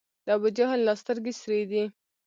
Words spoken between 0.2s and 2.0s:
د ابوجهل لا سترګي سرې دي